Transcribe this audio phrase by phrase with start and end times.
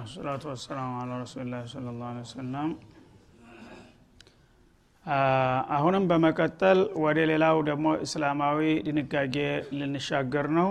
[0.00, 2.70] ወሰላቱ ወሰላሙ አላ ረሱሊላ ስለ ላ ወሰለም
[5.74, 9.36] አሁንም በመቀጠል ወደ ሌላው ደግሞ እስላማዊ ድንጋጌ
[9.78, 10.70] ልንሻገር ነው።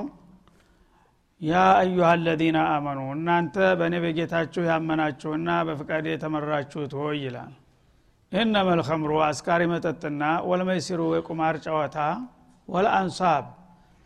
[1.41, 7.53] ያ አዩሃ አለዚነ አመኑ እናንተ በእኔ በጌታችሁ ያመናችሁና በፍቃድ የተመራችሁት ሆይ ይላል።
[8.31, 11.97] ኢነመ ልከምሩ አስካሪ መጠጥና ወልመይሲሩ የቁማር ጨዋታ
[12.67, 13.45] ወልአንሳብ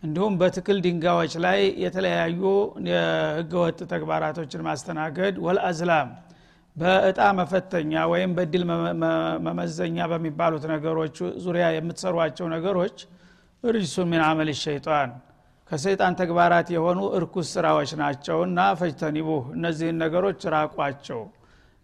[0.04, 2.42] እንዲሁም በትክል ድንጋዮች ላይ የተለያዩ
[2.90, 6.10] የህገወጥ ተግባራቶችን ማስተናገድ ወልአዝላም
[6.76, 8.64] በእጣ መፈተኛ ወይም በድል
[9.48, 12.98] መመዘኛ በሚባሉት ነገሮች ዙሪያ የምትሰሯቸው ነገሮች
[13.64, 15.12] ርጅሱን ምን አመል ሸይጣን
[15.72, 21.22] ከሰይጣን ተግባራት የሆኑ እርኩስ ስራዎች ናቸውና ፈጅተኒቡ እነዚህን ነገሮች ራቋቸው።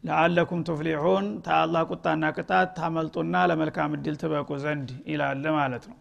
[0.04, 5.98] ለአለኩም ቱፍሊሑን ተአላህ ቁጣና ቅጣት ታመልጡና ለመልካም እድል ትበቁ ዘንድ ይላል ማለት ነው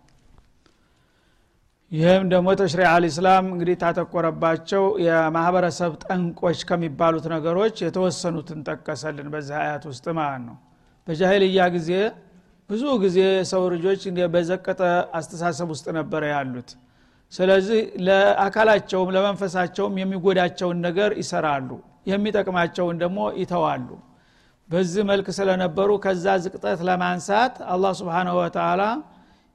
[1.92, 10.06] ይህም ደግሞ ተሽሪዕ አልእስላም እንግዲህ ታተኮረባቸው የማህበረሰብ ጠንቆች ከሚባሉት ነገሮች የተወሰኑትን ጠቀሰልን በዚህ አያት ውስጥ
[10.18, 10.56] ማለት ነው።
[11.06, 11.90] በጃሂልያ ጊዜ
[12.70, 13.18] ብዙ ጊዜ
[13.50, 14.02] ሰው ልጆች
[14.34, 14.80] በዘቀጠ
[15.18, 16.70] አስተሳሰብ ውስጥ ነበረ ያሉት።
[17.32, 21.70] ስለዚህ ለአካላቸውም ለመንፈሳቸውም የሚጎዳቸውን ነገር ይሰራሉ
[22.10, 23.88] የሚጠቅማቸውን ደግሞ ይተዋሉ።
[24.70, 28.82] በዚህ መልክ ስለነበሩ ከዛ ዝቅጠት ለማንሳት አላህ ስብንሁ ወተላ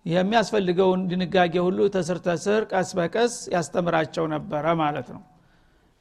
[0.06, 5.22] የሚያስፈልገውን ድንጋጌ ሁሉ ተስር ተስር ቀስ በቀስ ያስተምራቸው ነበረ ማለት ነው።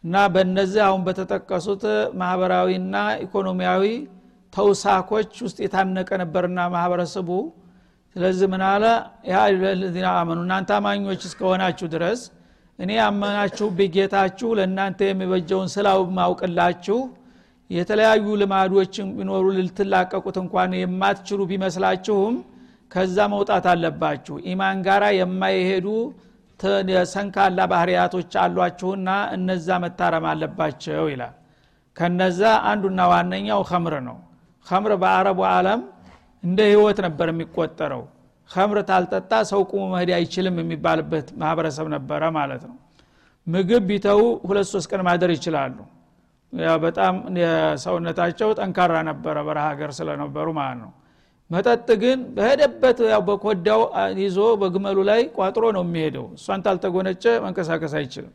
[0.04, 1.82] እና በእነዚህ አሁን በተጠቀሱት
[2.20, 3.82] ማህበራዊና ኢኮኖሚያዊ
[4.52, 7.28] ተውሳኮች ውስጥ የታነቀ ነበርና ማህበረሰቡ።
[8.16, 8.84] ስለዚህ ምን አለ?
[10.14, 12.22] አመኑ እናንተ አማኞች እስከሆናችሁ ድረስ
[12.78, 16.98] እኔ ያመናችሁ ጌታችሁ ለእናንተ የሚበጀውን ስላው ማውቅላችሁ።
[17.70, 22.34] የተለያዩ ልማዶችን ቢኖሩ ልትላቀቁት እንኳን የማትችሉ ቢመስላችሁም
[22.92, 25.86] ከዛ መውጣት አለባችሁ። ኢማን ጋራ የማይሄዱ
[27.12, 31.34] ሰንካላ ባህርያቶች አሏችሁና እነዛ መታረም አለባቸው ይላል።
[31.96, 34.18] ከነዛ አንዱና ዋነኛው ከምር ነው።
[34.66, 35.80] ከምር በአረቡ ዓለም
[36.42, 38.02] እንደ ህይወት ነበር የሚቆጠረው።
[38.50, 42.76] ከምር ታልጠጣ ሰው ቁሙ መሄድ አይችልም የሚባልበት ማህበረሰብ ነበረ ማለት ነው።
[43.46, 45.76] ምግብ ቢተው ሁለት ሶስት ቀን ማደር ይችላሉ።
[46.82, 47.14] በጣም
[47.84, 50.90] ሰውነታቸው ጠንካራ ነበረ በረሃ ሀገር ስለነበሩ ማለት ነው
[51.52, 53.80] መጠጥ ግን በሄደበት በኮዳው
[54.20, 58.32] ይዞ በግመሉ ላይ ቋጥሮ ነው የሚሄደው። እሷን ታልተጎነጨ መንቀሳቀስ አይችልም።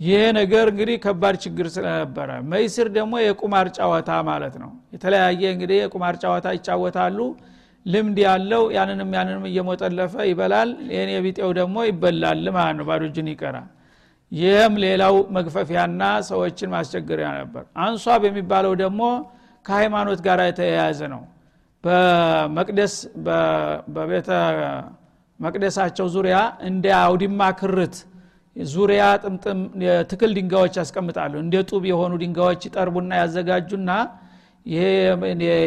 [0.00, 6.14] ይሄ ነገር እንግዲህ ከባድ ችግር ስለነበረ መይስር ደግሞ የቁማር ጨዋታ ማለት ነው። የተለያየ እንግዲህ የቁማር
[6.24, 7.18] ጨዋታ ይጫወታሉ።
[7.86, 13.68] ልምድ ያለው ያንንም ያንንም እየሞጠለፈ ይበላል። ይህን የቢጤው ደግሞ ይበላል ማለት ነው። ባዶ እጅን ይቀራል።
[14.32, 19.02] ይህም ሌላው መግፈፊያና ሰዎችን ማስቸገሪያ ነበር። አንሷብ የሚባለው ደግሞ
[19.64, 21.22] ከሃይማኖት ጋር የተያያዘ ነው
[21.84, 22.94] በመቅደስ
[23.94, 24.28] በቤተ
[25.40, 26.36] መቅደሳቸው ዙሪያ
[26.68, 27.96] እንደ አውዲማ ክርት
[28.56, 29.60] ዙሪያ ጥምጥም
[30.10, 33.90] ትክል ድንጋዮች ያስቀምጣሉ። እንደ ጡብ የሆኑ ድንጋዮች ይጠርቡና ያዘጋጁና
[34.66, 34.82] ይሄ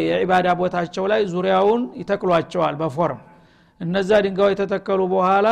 [0.06, 3.19] የዒባዳ ቦታቸው ላይ ዙሪያውን ይተክሏቸዋል በፎርም።
[3.81, 5.47] እነዛ ድንጋዮች የተተከሉ በኋላ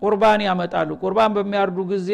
[0.00, 2.10] ቁርባን ያመጣሉ። ቁርባን በሚያርዱ ጊዜ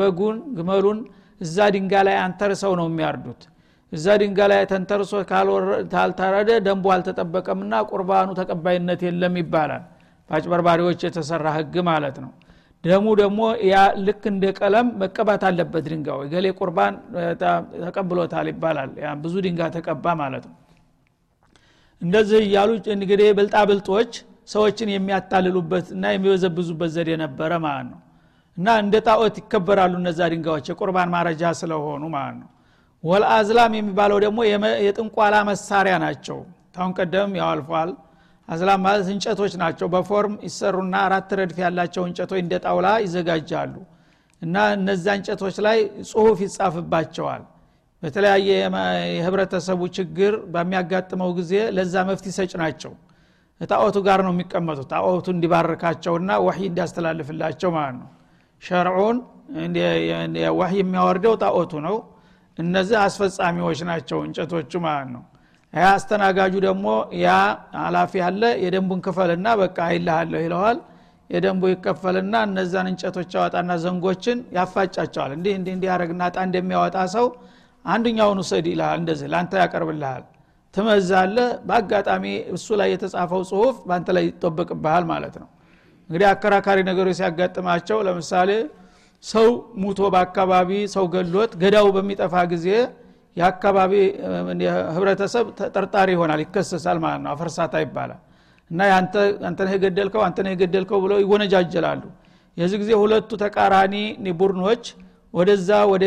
[0.00, 1.00] በጉን ግመሉን
[1.40, 3.42] እዛ ድንጋ ላይ አንተርሰው ነው የሚያርዱት
[3.92, 5.12] እዛ ድንጋ ላይ ተንተርሶ
[5.92, 9.82] ካልታረደ ደንቡ አልተጠበቀምና ቁርባኑ ተቀባይነት የለም ይባላል።
[10.30, 12.30] በአጭበርባሪዎች የተሰራ ህግ ማለት ነው።
[12.84, 16.94] ደሙ ደግሞ ያ ልክ እንደ ቀለም መቀባት አለበት ድንጋው ገሌ ቁርባን
[17.84, 18.90] ተቀብሎታል ይባላል።
[19.24, 20.56] ብዙ ድንጋ ተቀባ ማለት ነው።
[22.02, 24.12] እንደዚህ እያሉ እንግዲህ ብልጣብልጦች
[24.48, 28.00] ሰዎችን የሚያታልሉበት እና የሚበዘብዙበት ዘዴ ነበረ ማለት ነው።
[28.56, 32.48] እና እንደ ጣዖት ይከበራሉ እነዛ ድንጋዮች። የቁርባን ማረጃ ስለሆኑ ማለት ነው
[33.04, 34.38] ወልአዝላም የሚባለው ደግሞ
[34.86, 36.38] የጥንቋላ መሳሪያ ናቸው።
[36.74, 37.50] ታሁን ቀደም ያው
[38.48, 43.74] አዝላም ማለት እንጨቶች ናቸው። በፎርም ይሰሩና አራት ረድፍ ያላቸው እንጨቶች እንደ ጣውላ ይዘጋጃሉ።
[44.42, 45.78] እና እነዛ እንጨቶች ላይ
[46.10, 47.42] ጽሁፍ ይጻፍባቸዋል።
[48.02, 48.48] በተለያየ
[49.14, 52.92] የህብረተሰቡ ችግር በሚያጋጥመው ጊዜ ለዛ መፍት ሰጭ ናቸው።
[53.60, 58.08] ጣዖቱ ጋር ነው የሚቀመጡት። ጣዖቱ እንዲባርካቸውና ወህይ እንዲያስተላልፍላቸው ማለት ነው።
[58.62, 59.18] ሸርዑን
[60.60, 61.96] ወህይ የሚያወርደው ጣዖቱ ነው
[62.58, 65.22] እነዚህ አስፈጻሚዎች ናቸው እንጨቶቹ ማለት ነው።
[65.74, 66.86] ያ አስተናጋጁ ደግሞ
[67.20, 67.28] ያ
[67.82, 70.78] አላፊ ያለ የደንቡን ክፈልና በቃ አይልሃለሁ ይለዋል።
[71.30, 77.26] የደንቡ ይከፈልና እነዛን እንጨቶች ያወጣና ዘንጎችን ያፋጫቸዋል። እንዲህ እንዲህ እንዲህ ያደረግና እንደሚያወጣ ሰው
[77.84, 80.24] አንድኛውን ውሰድ ይልሃል እንደዚህ ለአንተ ያቀርብልሃል።
[80.74, 81.36] ትመዛለ
[81.68, 82.24] በአጋጣሚ
[82.56, 85.48] እሱ ላይ የተጻፈው ጽሁፍ በአንተ ላይ ይጠበቅብሃል ማለት ነው።
[86.10, 88.50] እንግዲህ አከራካሪ ነገሮች ሲያጋጥማቸው ለምሳሌ
[89.24, 89.48] ሰው
[89.82, 92.66] ሙቶ በአካባቢ ሰው ገሎት ገዳው በሚጠፋ ጊዜ
[93.36, 93.92] የአካባቢ
[94.94, 98.20] ህብረተሰብ ተጠርጣሪ ይሆናል ይከሰሳል ማለት ነው። አፈርሳታ ይባላል።
[98.70, 98.80] እና
[99.42, 102.02] አንተነህ የገደልከው አንተነህ የገደልከው ብለው ይወነጃጀላሉ።
[102.56, 103.94] የዚህ ጊዜ ሁለቱ ተቃራኒ
[104.40, 104.84] ቡድኖች
[105.34, 106.04] ወደዛ ወደ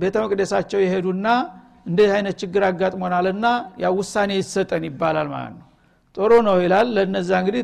[0.00, 1.26] ቤተ መቅደሳቸው የሄዱና
[1.86, 3.46] እንዲህ አይነት ችግር አጋጥሞናልና
[3.82, 5.66] ያ ውሳኔ ይሰጠን ይባላል ማለት ነው።
[6.16, 7.62] ጥሩ ነው ይላል። ለነዛ እንግዲህ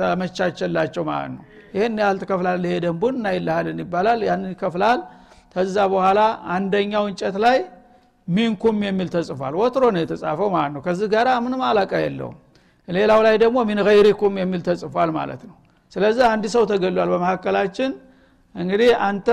[0.00, 1.42] ተመቻቸላቸው ማለት ነው
[1.74, 5.00] ይህን ያህል ትከፍላል ይሄ ደንቡን እናይልሃልን ይባላል። ያንን ይከፍላል።
[5.56, 6.20] ከዛ በኋላ
[6.54, 7.58] አንደኛው እንጨት ላይ
[8.28, 12.36] ሚንኩም የሚል ተጽፏል። ወትሮ ነው የተጻፈው ማለት ነው። ከዚህ ጋር ምንም አላቃ የለውም።
[12.88, 15.56] ሌላው ላይ ደግሞ ሚን ገይሪኩም የሚል ተጽፏል ማለት ነው።
[15.92, 17.90] ስለዚህ አንድ ሰው ተገሏል። በመካከላችን
[18.54, 19.28] እንግዲህ አንተ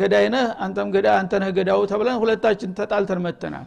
[0.00, 3.66] ገዳይ ነህ አንተም ገዳይ አንተ ነህ ገዳው ተብለን ሁለታችን ተጣልተን መተናል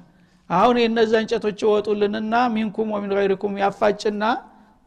[0.49, 4.23] አሁን የነዛ እንጨቶች ይወጡልንና ሚንኩም ወሚን ገይሪኩም ያፋጭና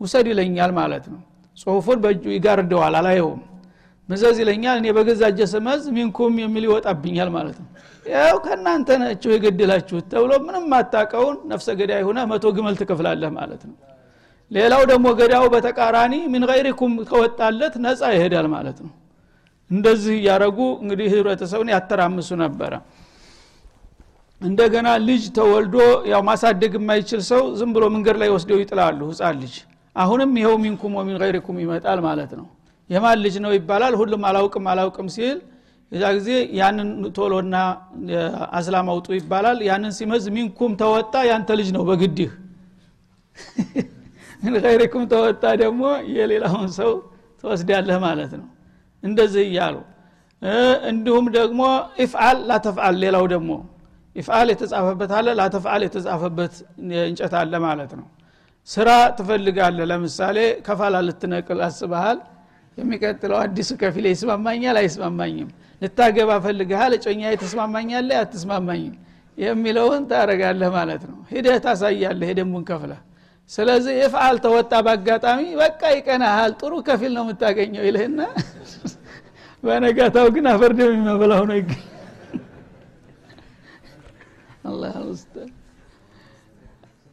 [0.01, 1.21] ውሰድ ይለኛል ማለት ነው
[1.59, 3.41] ጽሁፉን በእጁ ይጋርደዋል አላየውም።
[4.09, 7.69] ምዘዝ ይለኛል እኔ በገዛ እጀ ስመዝ ሚንኩም የሚል ይወጣብኛል ማለት ነው።
[8.07, 13.77] ያው ከእናንተ ናቸው የገደላችሁት ተብሎ ምንም ማታቀውን ነፍሰ ገዳይ ሁነ መቶ ግመል ትከፍላለህ ማለት ነው።
[14.51, 18.93] ሌላው ደግሞ ገዳው በተቃራኒ ሚን ገይሪኩም ከወጣለት ነፃ ይሄዳል ማለት ነው።
[19.71, 22.73] እንደዚህ እያረጉ እንግዲህ ህብረተሰቡን ያተራምሱ ነበረ።
[24.41, 25.77] እንደገና ልጅ ተወልዶ
[26.13, 29.55] ያው ማሳደግ የማይችል ሰው ዝም ብሎ መንገድ ላይ ወስደው ይጥላሉ። ህፃን ልጅ
[29.99, 32.47] አሁንም ይኸው ሚንኩም ወሚን ገይሪኩም ይመጣል ማለት ነው።
[32.91, 33.95] የማን ልጅ ነው ይባላል?
[34.01, 35.39] ሁሉም አላውቅም አላውቅም ሲል
[35.93, 36.29] የዛ ጊዜ
[36.59, 37.55] ያንን ቶሎና
[38.59, 42.33] አስላም አውጡ ይባላል። ያንን ሲመዝ ሚንኩም ተወጣ ያንተ ልጅ ነው በግድህ።
[44.45, 44.55] ምን
[45.13, 45.83] ተወጣ ደግሞ
[46.17, 46.93] የሌላውን ሰው
[47.43, 48.49] ትወስዳለህ ማለት ነው።
[49.03, 49.77] እንደዚህ እያሉ
[50.91, 51.61] እንዲሁም ደግሞ
[51.99, 53.51] ኢፍአል ላተፍአል ሌላው ደግሞ
[54.17, 56.55] ኢፍአል የተጻፈበት አለ ላተፍአል የተጻፈበት
[57.07, 58.07] እንጨት አለ ማለት ነው
[58.69, 58.89] ስራ
[59.19, 59.85] ትፈልጋለህ?
[59.91, 62.19] ለምሳሌ ከፋላ ልትነቅል አስበሃል?
[62.79, 65.49] የሚቀጥለው አዲሱ ከፊሌ ይስማማኛል አይስማማኝም?
[65.83, 68.95] ልታገባ ፈልግሃል እጮኛ ትስማማኛለ አትስማማኝም?
[69.39, 72.93] የሚለውን ታረጋለህ ማለት ነው። ሂደህ ታሳያለህ የደንቡን ከፍለ
[73.51, 78.21] ስለዚህ የፍአል ተወጣ በአጋጣሚ በቃ ይቀናሃል ጥሩ ከፊል ነው የምታገኘው ይልህና
[79.63, 81.81] በነጋታው ግን አፈርደም የሚመበላው ነው ይገኝ
[84.71, 85.33] አላህ ውስጥ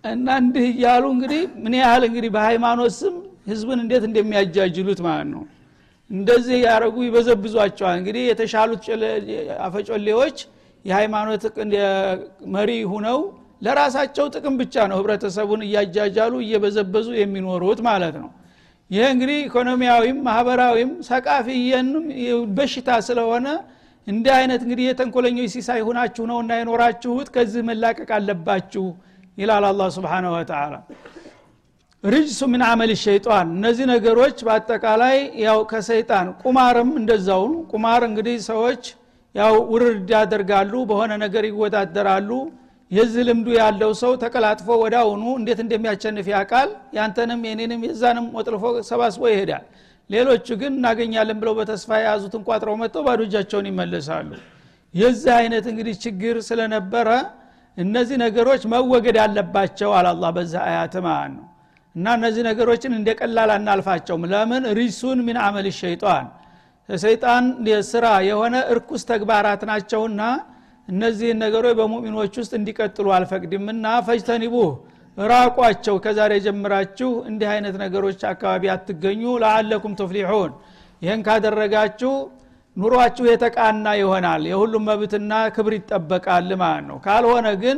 [0.05, 3.15] እና እንዲህ እያሉ እንግዲህ ምን ያህል እንግዲህ በሃይማኖት ስም
[3.49, 5.43] ህዝብን እንዴት እንደሚያጃጅሉት ማለት ነው።
[6.09, 8.83] እንደዚህ ያደረጉ ይበዘብዟቸዋል። እንግዲህ የተሻሉት
[9.67, 10.37] አፈጮሌዎች
[10.85, 11.43] የሃይማኖት
[12.55, 13.19] መሪ ሁነው
[13.65, 18.29] ለራሳቸው ጥቅም ብቻ ነው ህብረተሰቡን እያጃጃሉ እየበዘበዙ የሚኖሩት ማለት ነው።
[18.91, 22.03] ይህ እንግዲህ ኢኮኖሚያዊም ማህበራዊም ሰቃፊየንም
[22.57, 23.47] በሽታ ስለሆነ
[24.07, 28.85] እንዲህ አይነት እንግዲህ የተንኮለኞች ሲሳይ ሁናችሁ ነው እና የኖራችሁት ከዚህ መላቀቅ አለባችሁ
[29.37, 30.73] ይላል አላ ስብሓንሁ ወተላ
[32.03, 35.15] ርጅሱ ምን አመል ሸይጣን። እነዚህ ነገሮች በአጠቃላይ
[35.45, 38.83] ያው ከሰይጣን ቁማርም እንደዛው ቁማር እንግዲህ ሰዎች
[39.35, 42.29] ያው ውርድ ያደርጋሉ በሆነ ነገር ይወዳደራሉ።
[42.91, 49.23] የዚህ ልምዱ ያለው ሰው ተቀላጥፎ ወደ አሁኑ እንዴት እንደሚያሸንፍ ያቃል ያንተንም የኔንም የዛንም ወጥልፎ ሰባስቦ
[49.31, 49.63] ይሄዳል።
[50.09, 54.29] ሌሎቹ ግን እናገኛለን ብለው በተስፋ የያዙትን ቋጥረው መጥተው ባዶ እጃቸውን ይመለሳሉ።
[54.93, 57.09] የዚህ አይነት እንግዲህ ችግር ስለነበረ
[57.77, 61.45] እነዚህ ነገሮች መወገድ አለባቸው አላላ በዛ አያት ማለት ነው።
[61.95, 64.63] እና እነዚህ ነገሮችን እንደ ቀላል አናልፋቸውም። ለምን?
[64.79, 66.25] ሪሱን ሚን አመል ሸይጣን።
[66.89, 67.45] ሰይጣን
[67.89, 70.21] ስራ የሆነ እርኩስ ተግባራት ናቸውና
[70.87, 74.69] እነዚህን ነገሮች በሙሚኖች ውስጥ እንዲቀጥሉ አልፈቅድምና ፈጅተኒቡህ
[75.17, 80.51] ራቋቸው። ከዛሬ ጀምራችሁ እንዲህ አይነት ነገሮች አካባቢ አትገኙ። ለአለኩም ትፍሊሑን
[81.01, 82.11] ይህን ካደረጋችሁ
[82.77, 87.77] ኑሯችሁ የተቃና ይሆናል። የሁሉም መብትና ክብር ይጠበቃል ማለት ነው። ካልሆነ ግን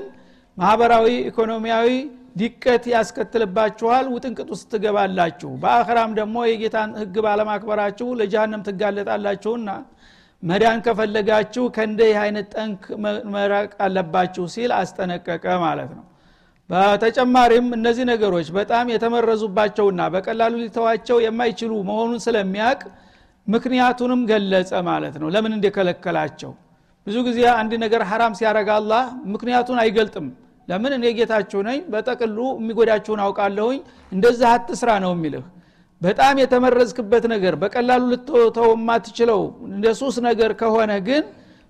[0.58, 1.90] ማህበራዊ ኢኮኖሚያዊ
[2.36, 9.70] ዲቀት ያስከትልባችኋል ውጥንቅጥ ውስጥ ትገባላችሁ በአኸራም ደግሞ የጌታን ህግ ባለማክበራችሁ ለጀሃነም ትጋለጣላችሁና
[10.44, 12.82] መዳን ከፈለጋችሁ ከእንዲህ አይነት ጠንክ
[13.34, 16.04] መራቅ አለባችሁ ሲል አስጠነቀቀ ማለት ነው።
[16.70, 22.80] በተጨማሪም እነዚህ ነገሮች በጣም የተመረዙባቸውና በቀላሉ ሊተዋቸው የማይችሉ መሆኑን ስለሚያቅ
[23.48, 26.52] ምክንያቱንም ገለጸ ማለት ነው። ለምን እንደከለከላቸው?
[27.08, 30.26] ብዙ ጊዜ አንድ ነገር ሐራም ሲያረጋ አላህ ምክንያቱን አይገልጥም።
[30.68, 30.92] ለምን?
[30.98, 33.80] እኔ ጌታችሁ ነኝ በጠቅሉ የሚጎዳችሁን አውቃለሁኝ
[34.12, 35.46] እንደዚህ አትስራ ነው የሚልህ።
[36.02, 39.40] በጣም የተመረዝክበት ነገር በቀላሉ ልትተው የማትችለው
[39.70, 41.24] እንደ ሱስ ነገር ከሆነ ግን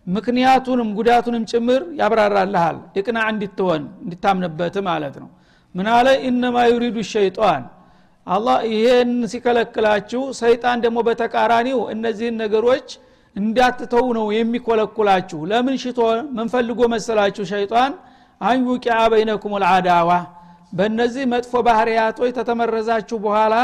[0.07, 5.29] ምክንያቱንም ጉዳቱንም ጭምር ያብራራልሃል። የቅና እንድትሆን እንድታምንበት ማለት ነው።
[5.75, 6.07] ምን አለ?
[6.27, 7.63] ኢነማ ዩሪዱ ሸይጣን
[8.27, 12.87] አላህ ይሄን ሲከለክላችሁ ሰይጣን ደግሞ በተቃራኒው እነዚህን ነገሮች
[13.35, 15.99] እንዳትተው ነው የሚኮለኩላችሁ። ለምን ሽቶ
[16.37, 17.43] ምን ፈልጎ መሰላችሁ?
[17.51, 17.91] ሸይጣን
[18.41, 20.09] አንዩቂያ በይነኩም ልአዳዋ
[20.73, 23.55] በእነዚህ መጥፎ ባህርያቶች ተተመረዛችሁ በኋላ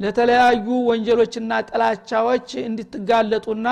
[0.00, 3.68] ለተለያዩ ወንጀሎችና ጥላቻዎች እንድትጋለጡና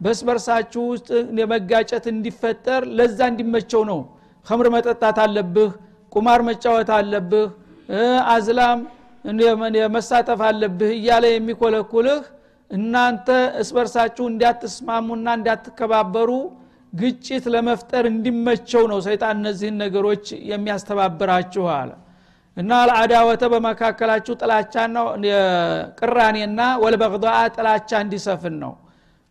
[0.00, 1.08] በስበርሳችሁ ውስጥ
[1.40, 4.00] የመጋጨት እንዲፈጠር ለዛ እንዲመቸው ነው።
[4.46, 5.70] ከምር መጠጣት አለብህ
[6.12, 7.46] ቁማር መጫወት አለብህ
[8.34, 8.80] አዝላም
[9.94, 12.22] መሳተፍ አለብህ እያለ የሚኮለኩልህ
[12.70, 13.28] እናንተ
[13.62, 16.30] እስበርሳችሁ እንዳትስማሙና እንዳትከባበሩ
[16.92, 21.90] ግጭት ለመፍጠር እንዲመቸው ነው ሰይጣን እነዚህን ነገሮች የሚያስተባብራችሁ አለ።
[22.56, 24.96] እና አልአዳወተ በመካከላችሁ ጥላቻና
[26.00, 27.26] ቅራኔና ወልበግዳ
[27.56, 28.72] ጥላቻ እንዲሰፍን ነው።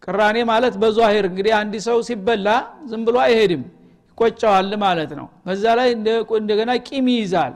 [0.04, 2.48] ቅራኔ ማለት በዛሂር እንግዲህ አንድ ሰው ሲበላ
[2.90, 3.64] ዝም ብሎ አይሄድም
[4.10, 5.90] ይቆጨዋል ማለት ነው። በዛ ላይ
[6.40, 7.54] እንደገና ቂም ይይዛል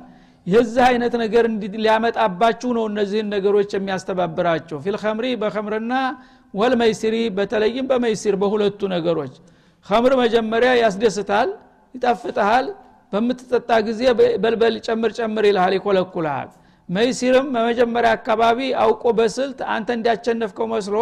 [0.48, 1.46] የዚህ አይነት ነገር
[1.77, 5.94] ሊያመጣባችሁ ነው እነዚህን ነገሮች የሚያስተባብራቸው ፊልከምሪ በከምርና
[6.54, 9.34] ወልመይሲሪ በተለይም በመይሲር በሁለቱ ነገሮች።
[9.86, 11.50] ከምር መጀመሪያ ያስደስታል
[11.96, 12.66] ይጣፍጠሃል
[13.13, 14.01] በምትጠጣ ጊዜ
[14.44, 16.50] በልበል ጨምር ጨምር ይልሃል ይኮለኩልሃል።
[16.89, 20.98] መይሲርም በመጀመሪያ አካባቢ አውቆ በስልት አንተ እንዲያቸነፍከው መስሎ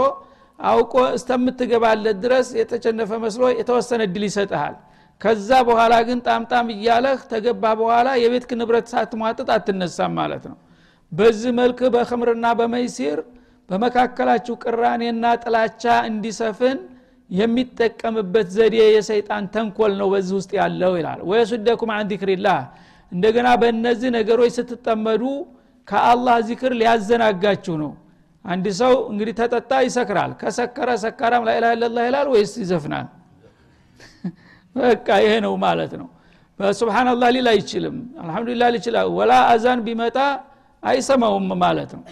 [0.60, 4.76] አውቆ እስተምትገባለት ድረስ የተቸነፈ መስሎ የተወሰነ እድል ይሰጥሃል
[5.22, 10.58] ከዛ በኋላ ግን ጣምጣም እያለህ ተገባ በኋላ የቤት ንብረት ሳትሟጥጥ አትነሳም ማለት ነው።
[11.12, 13.20] በዚህ መልክ በክምርና በመይሲር
[13.70, 16.78] በመካከላችሁ ቅራኔና ጥላቻ እንዲሰፍን
[17.30, 22.60] የሚጠቀምበት ዘዴ የሰይጣን ተንኮል ነው በዚህ ውስጥ ያለው ይላል። ወየሱደኩም አን ዚክሪላህ።
[23.12, 25.24] እንደገና በእነዚህ ነገሮች ስትጠመዱ
[25.88, 27.92] ከአላህ ዚክር ሊያዘናጋችሁ ነው።
[28.46, 33.08] አንድ ሰው እንግዲህ ተጠጣ ይሰክራል። ከሰከረ ሰካራም ላኢላha ኢላላህ ይላል ወይስ ይዘፍናል
[34.76, 36.08] በቃ ይሄ ነው ማለት ነው።
[36.60, 40.18] በሱብሃንአላህ ሊል አይችልም። አልহামዱሊላህ ሊችላል ወላ አዛን ቢመጣ
[40.84, 42.04] አይሰማውም ማለት ነው።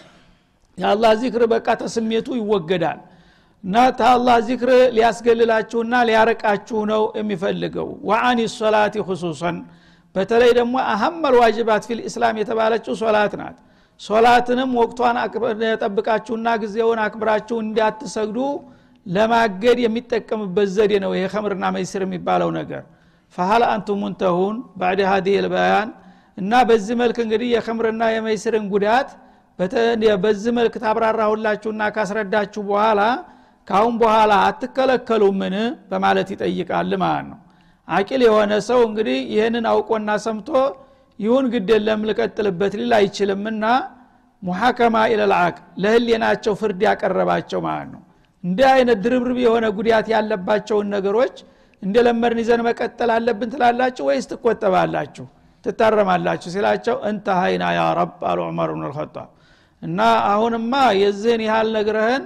[0.78, 3.00] የአላህ ዚክር በቃ ተስሜቱ ይወገዳል።
[3.64, 9.58] እና ታላህ ዚክር ሊያስገልላችሁና ሊያረቃችሁ ነው የሚፈልገው። ወአኒ ሶላት ሁሱሰን
[10.16, 13.56] በተለይ ደግሞ አህመል ዋጅባት ፊል ኢስላም የተባለችው ሶላት ናት።
[14.02, 15.18] ሶላትንም ወቅቷን
[15.84, 18.38] ጠብቃችሁና ጊዜውን አክብራችሁ እንዲያትሰግዱ
[19.06, 22.84] ለማገድ የሚጠቀምበት ዘዴ ነው ይሄ ከምርና መይስር የሚባለው ነገር።
[23.38, 25.90] ፈሀል አንቱም ሙንተሁን ባዕድ ሀዲህ ልበያን
[26.38, 29.10] እና በዚህ መልክ እንግዲህ የከምርና የመይስርን ጉዳት
[30.24, 33.02] በዚህ መልክ ታብራራሁላችሁና ካስረዳችሁ በኋላ
[33.68, 35.56] ካሁን በኋላ አትከለከሉምን
[35.92, 37.40] በማለት ይጠይቃል ማለት ነው።
[37.88, 40.50] አቂል የሆነ ሰው እንግዲህ ይህንን አውቆና ሰምቶ
[41.20, 43.66] ይሁን ግድ የለም ልቀጥልበት ሊል አይችልምና
[44.44, 48.02] ሙሐከማ ኢለልአቅ ለህሌናቸው ፍርድ ያቀረባቸው ማለት ነው
[48.44, 51.36] እንዲህ አይነት ድርብርብ የሆነ ጉዳት ያለባቸውን ነገሮች
[51.84, 55.26] እንደ ለመድን ይዘን መቀጠል አለብን ትላላችሁ ወይስ ትቆጠባላችሁ?
[55.66, 58.84] ትታረማላችሁ ሲላቸው እንተሀይና ያ ረብ አሉ ዑመር ብን
[59.82, 60.00] እና
[60.32, 62.24] አሁንማ የዚህን ያህል ነግረህን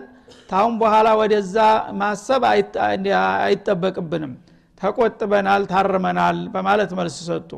[0.50, 1.56] ታሁን በኋላ ወደዛ
[2.00, 2.44] ማሰብ
[3.46, 4.34] አይጠበቅብንም።
[4.82, 7.52] ተቆጥበናል ታርመናል በማለት መልስ ሰጡ።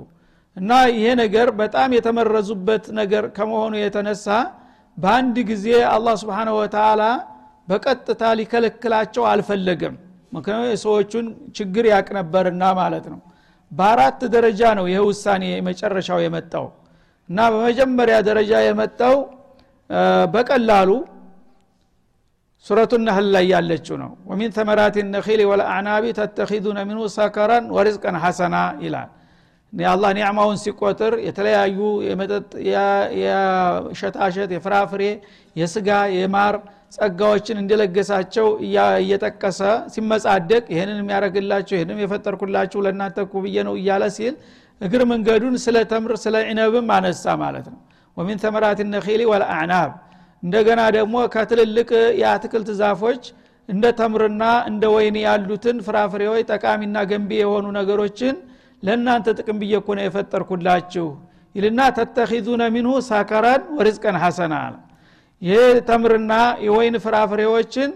[0.58, 4.28] እና ይሄ ነገር በጣም የተመረዙበት ነገር ከመሆኑ የተነሳ
[4.98, 7.02] በአንድ ጊዜ አላህ ስብሓንሁ ወተላ
[7.70, 9.96] በቀጥታ ሊከለክላቸው አልፈለገም።
[10.32, 11.26] ምክንያቱ የሰዎቹን
[11.58, 13.20] ችግር ያቅ ነበርና ማለት ነው።
[13.72, 16.66] በአራት ደረጃ ነው ይህ ውሳኔ መጨረሻው የመጣው።
[17.30, 19.16] እና በመጀመሪያ ደረጃ የመጣው
[20.34, 20.90] በቀላሉ
[22.66, 29.10] ሱረቱ ነህል ላይ ያለችው ነው። ወሚን ተመራት ነኺል ወልአዕናቢ ተተኪዱነ ሚንሁ ሰከራን ወሪዝቀን ሐሰና ይላል።
[29.74, 32.50] የአላህ ኒዕማውን ሲቆጥር የተለያዩ የመጠጥ
[33.90, 35.04] የሸታሸት የፍራፍሬ
[35.56, 36.56] የስጋ የማር
[36.92, 38.48] ጸጋዎችን እንደለገሳቸው
[39.00, 39.60] እየጠቀሰ
[39.94, 44.36] ሲመጻደቅ ይህንን የሚያደረግላቸው ይህንም የፈጠርኩላችሁ ለእናንተ ብዬ ነው እያለ ሲል
[44.82, 47.80] እግር መንገዱን ስለ ተምር ስለ ዒነብም አነሳ ማለት ነው።
[48.18, 49.92] ወሚን ተመራት ነኺሊ ወልአዕናብ
[50.44, 51.90] እንደገና ደግሞ ከትልልቅ
[52.22, 53.24] የአትክልት ዛፎች
[53.70, 58.36] እንደ ተምርና እንደ ወይን ያሉትን ፍራፍሬዎች ጠቃሚና ገንቢ የሆኑ ነገሮችን
[58.84, 59.74] ለእናንተ ጥቅም ብዬ
[60.06, 61.08] የፈጠርኩላችሁ
[61.56, 64.76] ይልና ተተኪዙነ ሚንሁ ሳከራን ወሪዝቀን ሐሰና አለ
[65.42, 66.34] ይህ ተምርና
[66.66, 67.92] የወይን ፍራፍሬዎችን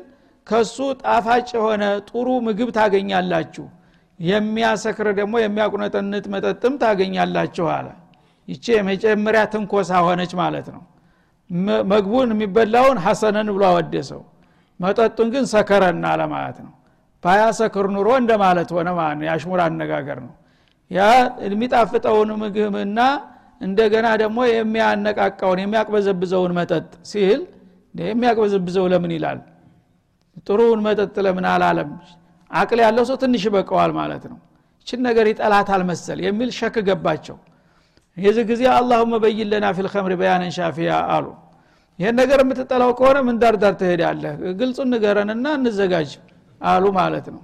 [0.48, 3.66] ከሱ ጣፋጭ የሆነ ጥሩ ምግብ ታገኛላችሁ።
[4.20, 7.88] የሚያሰክር ደግሞ የሚያቁነጠንጥ መጠጥም ታገኛላችሁ አለ።
[8.48, 10.82] ይቺ የመጀመሪያ ትንኮሳ ሆነች ማለት ነው።
[11.92, 14.22] መግቡን የሚበላውን ሐሰነን ብሎ አወደሰው።
[14.80, 16.74] መጠጡን ግን ሰከረና ለማለት ነው።
[17.24, 20.34] ባያሰክር ኑሮ እንደማለት ሆነ ማለት ነው። የአሽሙር አነጋገር ነው።
[20.92, 21.02] ያ
[21.48, 23.00] የሚጣፍጠውን ምግብና
[23.62, 27.42] እንደገና ደግሞ የሚያነቃቃውን የሚያቅበዘብዘውን መጠጥ ሲል
[27.96, 29.40] የሚያቅበዘብዘው ለምን ይላል?
[30.48, 31.90] ጥሩውን መጠጥ ለምን አላለም?
[32.52, 34.38] አቅል ያለው ሰው ትንሽ ይበቀዋል ማለት ነው።
[34.82, 37.38] ይችን ነገር ይጠላታል መሰል የሚል ሸክ ገባቸው።
[38.18, 41.26] የዚህ ጊዜ አላሁመ በይን ለና ፊልከምሪ በያነን ሻፊያ አሉ።
[42.00, 44.34] ይህን ነገር የምትጠላው ከሆነ ምን ዳርዳር ትሄዳለህ?
[44.60, 46.12] ግልጹን ንገረንና እንዘጋጅ
[46.62, 47.42] አሉ ማለት ነው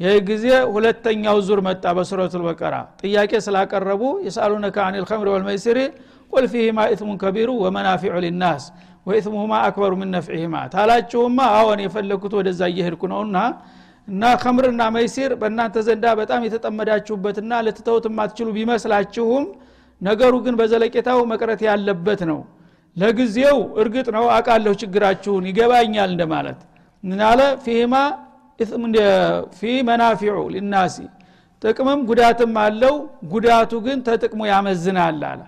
[0.00, 5.78] ይህ ጊዜ ሁለተኛው ዙር መጣ በሱረቱ ልበቀራ ጥያቄ ስላቀረቡ የሳሉነከ አን ልከምሪ ወልመይስሪ
[6.32, 8.64] ቁል ፊህማ ኢትሙን ከቢሩ ወመናፊዑ ሊናስ
[9.06, 13.36] ወኢትሙሁማ አክበሩ ምን ነፍዒህማ። ታላችሁማ አዎን የፈለግኩት ወደዛ እየሄድኩ ነውና
[14.08, 19.44] እና ከምርና መይሲር በእናንተ ዘንዳ በጣም የተጠመዳችሁበትና ልትተውት የማትችሉ ቢመስላችሁም
[20.00, 22.40] ነገሩ ግን በዘለቄታው መቅረት ያለበት ነው።
[22.96, 26.60] ለጊዜው እርግጥ ነው አቃለሁ ችግራችሁን ይገባኛል እንደማለት።
[27.04, 27.94] ምናለ ፊህማ
[29.56, 30.96] ፊ መናፊዑ ሊናሲ
[31.62, 32.94] ጥቅምም ጉዳትም አለው።
[33.32, 35.40] ጉዳቱ ግን ተጥቅሙ ያመዝናል አለ።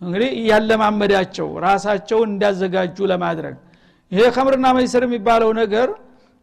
[0.00, 3.56] እንግዲህ እያለማመዳቸው ራሳቸውን እንዳዘጋጁ ለማድረግ
[4.12, 5.88] ይሄ ከምርና መይስር የሚባለው ነገር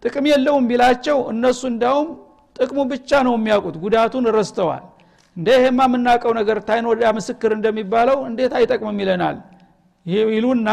[0.04, 2.10] ጥቅም የለውም ቢላቸው እነሱ እንዳውም
[2.56, 4.84] ጥቅሙ ብቻ ነው የሚያውቁት ጉዳቱን ረስተዋል።
[5.38, 9.38] እንደ ይሄማ የምናውቀው ነገር ታይን ወዳ ምስክር እንደሚባለው እንዴት አይጠቅምም ይለናል።
[10.34, 10.70] ይሉና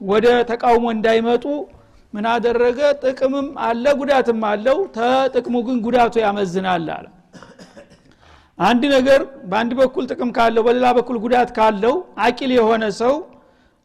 [0.00, 1.44] ወደ ተቃውሞ እንዳይመጡ
[2.14, 2.78] ምን አደረገ?
[3.02, 7.06] ጥቅምም አለ ጉዳትም አለው። ተጥቅሙ ግን ጉዳቱ ያመዝናል አለ።
[8.58, 11.94] አንድ ነገር በአንድ በኩል ጥቅም ካለው በሌላ በኩል ጉዳት ካለው
[12.26, 13.14] አቂል የሆነ ሰው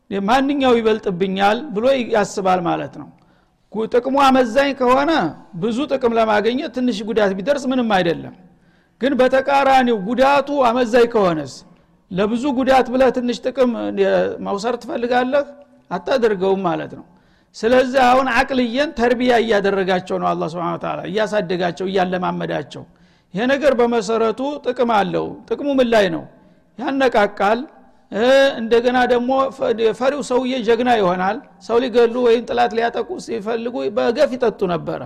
[0.09, 3.07] ማንኛው ይበልጥብኛል ብሎ ያስባል ማለት ነው።
[3.93, 5.11] ጥቅሙ አመዛኝ ከሆነ
[5.61, 8.35] ብዙ ጥቅም ለማገኘት ትንሽ ጉዳት ቢደርስ ምንም አይደለም።
[9.01, 11.53] ግን በተቃራኒው ጉዳቱ አመዛኝ ከሆነስ?
[12.11, 13.71] ለብዙ ጉዳት ብለህ ትንሽ ጥቅም
[14.45, 15.45] መውሰር ትፈልጋለህ?
[15.91, 17.05] አታደርገውም ማለት ነው
[17.55, 22.83] ስለዚህ አሁን አቅልየን ተርቢያ እያደረጋቸው ነው አላ ስብን ታላ እያሳደጋቸው እያለማመዳቸው።
[23.33, 26.23] ይሄ ነገር በመሰረቱ ጥቅም አለው። ጥቅሙ ምን ላይ ነው?
[26.79, 27.59] ያነቃቃል።
[28.61, 29.31] እንደገና ደግሞ
[29.99, 31.37] ፈሪው ሰውዬ ጀግና ይሆናል።
[31.67, 35.01] ሰው ሊገሉ ወይም ጥላት ሊያጠቁ ሲፈልጉ በገፍ ይጠጡ ነበረ።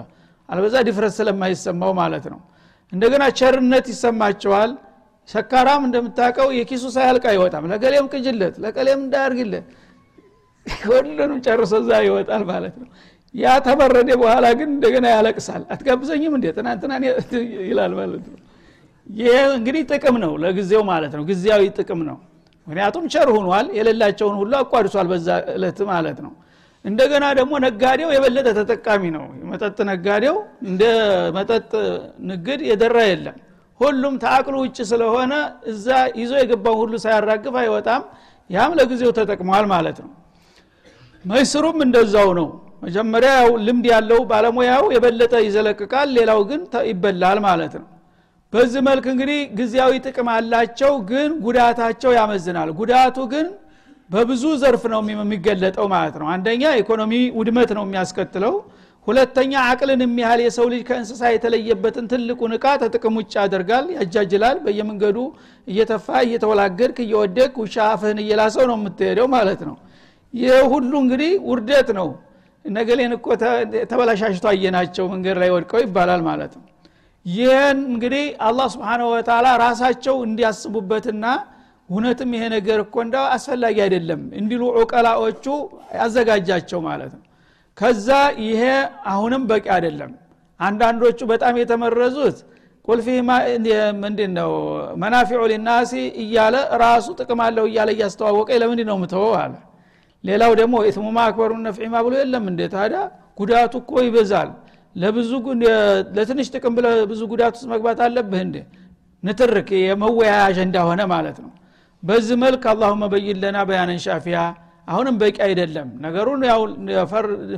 [0.50, 2.40] አልበዛ ድፍረት ስለማይሰማው ማለት ነው።
[2.94, 4.72] እንደገና ቸርነት ይሰማቸዋል።
[5.30, 9.66] ሰካራም እንደምታውቀው የኪሱ ሳያልቅ አይወጣም። ለገሌም ቅጅለት ለቀሌም እንዳያርግለት
[10.88, 12.88] ሁሉንም ጨርሶ እዛ ይወጣል ማለት ነው።
[13.36, 16.48] ያ ተበረደ በኋላ ግን እንደገና ያለቅሳል። አትጋብዘኝም እንዴ?
[16.58, 16.92] ትናንትና
[17.70, 18.40] ይላል ማለት ነው።
[19.10, 22.18] ይህ እንግዲህ ጥቅም ነው ለጊዜው ማለት ነው። ጊዜያዊ ጥቅም ነው።
[22.68, 26.34] ምክንያቱም ቸር ሁኗል የሌላቸውን ሁሉ አቋድሷል በዛ እለት ማለት ነው።
[26.86, 30.84] እንደገና ደግሞ ነጋዴው የበለጠ ተጠቃሚ ነው። መጠጥ ነጋዴው እንደ
[31.36, 31.72] መጠጥ
[32.30, 33.38] ንግድ የደራ የለም።
[33.80, 35.34] ሁሉም ተአቅሉ ውጭ ስለሆነ
[35.66, 35.88] እዛ
[36.20, 38.02] ይዞ የገባው ሁሉ ሳያራግፍ አይወጣም።
[38.50, 40.12] ያም ለጊዜው ተጠቅሟል ማለት ነው
[41.26, 42.48] መይስሩም እንደዛው ነው።
[42.84, 47.88] መጀመሪያ ያው ልምድ ያለው ባለሙያው የበለጠ ይዘለቅቃል ሌላው ግን ይበላል ማለት ነው።
[48.54, 53.48] በዚህ መልክ እንግዲህ ጊዜያዊ ጥቅም አላቸው ግን ጉዳታቸው ያመዝናል። ጉዳቱ ግን
[54.10, 58.56] በብዙ ዘርፍ ነው የሚገለጠው ማለት ነው። አንደኛ ኢኮኖሚ ውድመት ነው የሚያስከትለው።
[59.08, 65.18] ሁለተኛ አቅልን የሚያህል የሰው ልጅ ከእንስሳ የተለየበትን ትልቁን እቃ ተጥቅም ውጭ ያደርጋል ያጃጅላል። በየመንገዱ
[65.68, 69.78] እየተፋ እየተወላገድክ እየወደቅ ውሻ አፍህን እየላሰው ነው የምትሄደው ማለት ነው
[70.34, 72.10] ይህ ሁሉ እንግዲህ ውርደት ነው።
[72.66, 73.28] ነገሌን እኮ
[73.90, 76.66] ተበላሻሽቶ አየናቸው መንገድ ላይ ወድቀው ይባላል ማለት ነው።
[77.26, 81.26] ይህን እንግዲህ አላህ ስብሓንሁ ወተላ ራሳቸው እንዲያስቡበትና
[81.90, 85.46] እውነትም ይሄ ነገር እኮ እንደ አስፈላጊ አይደለም እንዲሉ ዑቀላዎቹ
[85.98, 87.24] ያዘጋጃቸው ማለት ነው።
[87.78, 88.08] ከዛ
[88.46, 88.62] ይሄ
[89.12, 90.12] አሁንም በቂ አይደለም።
[90.60, 92.38] አንዳንዶቹ በጣም የተመረዙት
[92.88, 93.08] ቁልፊ
[94.04, 94.52] ምንድን ነው
[95.02, 95.92] መናፊዑ ሊናሲ
[96.24, 99.54] እያለ ራሱ ጥቅም አለው እያለ እያስተዋወቀ ለምንድ ነው ምተወው አለ
[100.24, 102.62] ሌላው ደግሞ ኢትሙማ አክበሩ ነፍዒማ ብሎ የለም እንዴ?
[102.74, 103.00] ታዲያ
[103.40, 104.50] ጉዳቱ እኮ ይበዛል።
[104.96, 105.32] ለብዙ
[106.16, 108.56] ለትንሽ ጥቅም ብለ ብዙ ጉዳት ውስጥ መግባት አለብህ እንዴ?
[109.24, 111.52] ንትርክ የመወያ አጀንዳ ሆነ ማለት ነው።
[112.04, 114.38] በዚህ መልክ አላሁመ በይን ለና በያነን ሻፊያ።
[114.88, 116.62] አሁንም በቂ አይደለም። ነገሩን ያው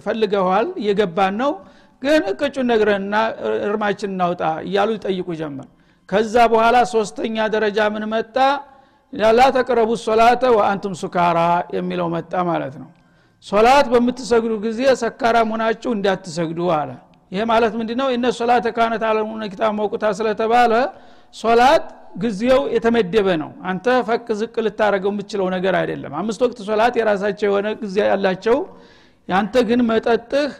[0.06, 1.52] ፈልገዋል እየገባን ነው።
[2.02, 3.16] ግን እቅጩን ነግረንና
[3.68, 5.68] እርማችን እናውጣ እያሉ ይጠይቁ ጀመር።
[6.10, 8.38] ከዛ በኋላ ሶስተኛ ደረጃ ምን መጣ
[9.14, 11.40] ላ ተቅረቡ ሶላተ ወአንቱም ሱካራ
[11.76, 12.90] የሚለው መጣ ማለት ነው።
[13.46, 16.90] ሶላት በምትሰግዱ ጊዜ ሰካራም ሆናችሁ እንዳትሰግዱ አለ።
[17.32, 20.74] ይሄ ማለት ምንድ ነው እነ ሶላት ካነት አለሙነ ኪታብ መውቁታ ስለተባለ
[21.36, 21.86] ሶላት
[22.24, 27.68] ጊዜው የተመደበ ነው። አንተ ፈቅ ዝቅ ልታደረገው የምችለው ነገር አይደለም። አምስት ወቅት ሶላት የራሳቸው የሆነ
[27.82, 28.58] ጊዜ ያላቸው።
[29.30, 30.52] ያንተ ግን መጠጥህ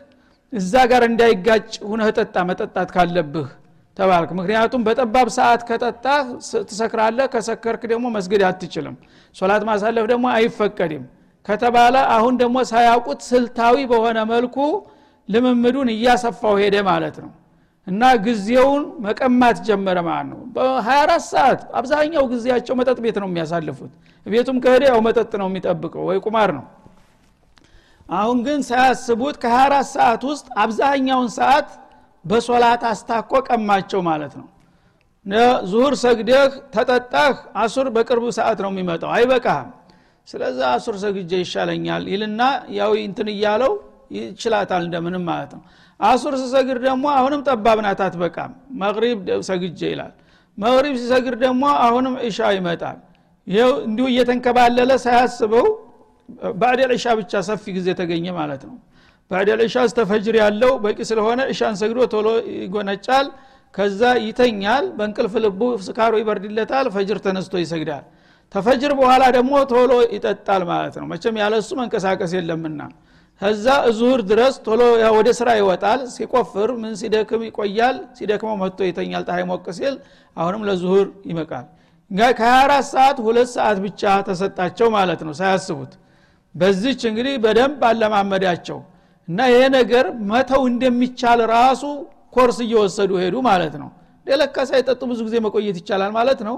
[0.54, 3.50] እዛ ጋር እንዳይጋጭ ሁነህ ጠጣ መጠጣት ካለብህ
[3.98, 6.24] ተባልክ። ምክንያቱም በጠባብ ሰዓት ከጠጣህ
[6.70, 8.96] ትሰክራለህ ከሰከርክ ደግሞ መስገድ አትችልም።
[9.36, 11.04] ሶላት ማሳለፍ ደግሞ አይፈቀድም።
[11.46, 14.58] ከተባለ አሁን ደግሞ ሳያውቁት ስልታዊ በሆነ መልኩ
[15.30, 17.32] ልምምዱን እያሰፋው ሄደ ማለት ነው።
[17.88, 23.92] እና ጊዜውን መቀማት ጀመረ ማለት ነው። በ24 ሰዓት አብዛኛው ጊዜያቸው መጠጥ ቤት ነው የሚያሳልፉት።
[24.26, 26.66] ቤቱም ከሄደ ያው መጠጥ ነው የሚጠብቀው ወይ ቁማር ነው።
[28.10, 31.68] አሁን ግን ሳያስቡት ከ24 ሰዓት ውስጥ አብዛኛውን ሰዓት
[32.26, 34.48] በሶላት አስታኮ ቀማቸው ማለት ነው።
[35.72, 39.70] ዙሁር ሰግደህ ተጠጣህ አሱር በቅርቡ ሰዓት ነው የሚመጣው። አይበቃህም።
[40.28, 42.42] ስለዚህ አሱር ሰግጄ ይሻለኛል ይልና
[42.78, 43.74] ያው እንትን እያለው
[44.18, 45.62] ይችላታል እንደምንም ማለት ነው።
[46.00, 49.18] አሱር ስሰግድ ደግሞ አሁንም ጠባብ ናት አትበቃም። መቅሪብ
[49.50, 50.14] ሰግጄ ይላል።
[50.58, 52.98] መቅሪብ ሲሰግድ ደግሞ አሁንም እሻ ይመጣል።
[53.48, 55.66] ይው እንዲሁ እየተንከባለለ ሳያስበው
[56.60, 58.76] ባዕድ ዕሻ ብቻ ሰፊ ጊዜ ተገኘ ማለት ነው
[59.32, 63.28] ባዕድ ዕሻ እስተፈጅር ያለው በቂ ስለሆነ እሻን ሰግዶ ቶሎ ይጎነጫል
[63.74, 68.04] ከዛ ይተኛል በእንቅልፍ ልቡ ስካሮ ይበርድለታል ፈጅር ተነስቶ ይሰግዳል።
[68.54, 72.82] ተፈጅር በኋላ ደግሞ ቶሎ ይጠጣል ማለት ነው። መቼም ያለሱ መንቀሳቀስ የለምና።
[73.42, 73.66] ከዛ
[73.98, 74.82] ዙሁር ድረስ ቶሎ
[75.16, 79.96] ወደ ስራ ይወጣል። ሲቆፍር ምን ሲደክም ይቆያል ሲደክመው መጥቶ ይተኛል። ፀሐይ ሞቅ ሲል
[80.38, 81.66] አሁንም ለዙሁር ይመቃል።
[82.36, 85.94] ከ24 ሰዓት ሁለት ሰዓት ብቻ ተሰጣቸው ማለት ነው ሳያስቡት።
[86.56, 88.80] በዚች እንግዲህ በደንብ አለማመዳቸው
[89.28, 91.84] እና ይሄ ነገር መተው እንደሚቻል ራሱ
[92.36, 93.90] ኮርስ እየወሰዱ ሄዱ ማለት ነው።
[94.28, 96.56] ለካ ሳይጠጡ ብዙ ጊዜ መቆየት ይቻላል ማለት ነው።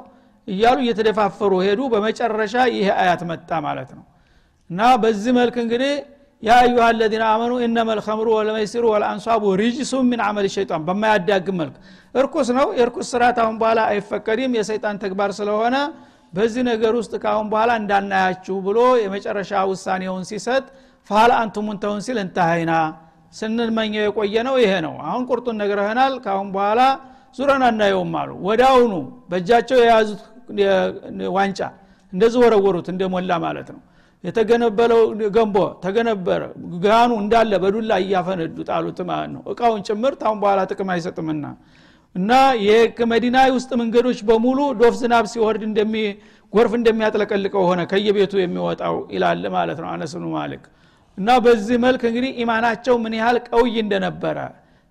[0.47, 4.03] እያሉ እየተደፋፈሩ ሄዱ። በመጨረሻ ይሄ አያት መጣ ማለት ነው።
[4.69, 5.93] እና በዚህ መልክ እንግዲህ
[6.43, 11.75] يا أيها الذين آمنوا إنما الخمر والميسر والأنصاب رجس من عمل الشيطان በማያዳግም መልክ።
[12.15, 15.75] እርኩስ ነው። የእርኩስ ስርዓት አሁን በኋላ አይፈቀድም። የሰይጣን ተግባር ስለሆነ
[16.33, 20.65] በዚህ ነገር ውስጥ ካሁን በኋላ እንዳናያችሁ ብሎ የመጨረሻ ውሳኔውን ሲሰጥ
[21.09, 22.73] ፋል አንቱ ሙንተውን ሲል እንተሃይና።
[23.33, 26.81] ስንመኘው የቆየ ነው ይሄ ነው። አሁን ቁርጡን ነግረህናል። ካሁን በኋላ
[27.37, 28.93] ዙረን አናየውም አሉ። ወዳውኑ
[29.31, 30.21] በእጃቸው የያዙት
[31.37, 31.59] ዋንጫ
[32.13, 33.81] እንደዚህ ወረወሩት እንደሞላ ማለት ነው።
[34.23, 35.01] የተገነበለው
[35.35, 36.41] ገንቦ ተገነበረ
[36.85, 41.45] ጋኑ እንዳለ በዱላ እያፈነዱ ጣሉት ማለት ነው። እቃውን ጭምር ታሁን በኋላ ጥቅም አይሰጥምና።
[42.15, 42.31] እና
[42.65, 45.93] የመዲና ውስጥ መንገዶች በሙሉ ዶፍ ዝናብ ሲወርድ እንደሚ
[46.53, 50.63] ጎርፍ እንደሚያጥለቀልቀው ሆነ ከየቤቱ የሚወጣው ይላል ማለት ነው አነስኑ ማልክ
[51.17, 54.37] እና በዚህ መልክ እንግዲህ ኢማናቸው ምን ያህል ቀውይ እንደነበረ።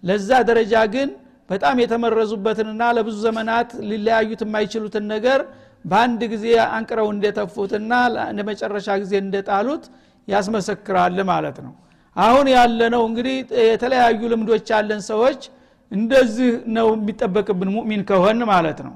[0.02, 1.08] ለዛ ደረጃ ግን
[1.50, 5.40] በጣም የተመረዙበትንና ለብዙ ዘመናት ሊለያዩት የማይችሉትን ነገር
[5.84, 7.92] በአንድ ጊዜ አንቅረው እንደተፉትና
[8.36, 9.84] ለመጨረሻ ጊዜ እንደጣሉት
[10.28, 11.72] ያስመሰክራል ማለት ነው።
[12.16, 13.36] አሁን ያለነው እንግዲህ
[13.68, 15.40] የተለያዩ ልምዶች ያለን ሰዎች
[15.92, 18.94] እንደዚህ ነው የሚጠበቅብን ሙእሚን ከሆን ማለት ነው።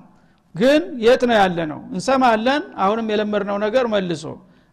[0.55, 4.25] ግን የት ነው ያለ ነው እንሰማለን። አሁንም የለመድነው ነገር መልሶ